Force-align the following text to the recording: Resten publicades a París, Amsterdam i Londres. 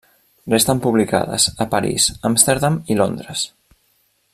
Resten 0.53 0.79
publicades 0.85 1.45
a 1.65 1.69
París, 1.75 2.09
Amsterdam 2.33 2.81
i 2.95 3.01
Londres. 3.03 3.49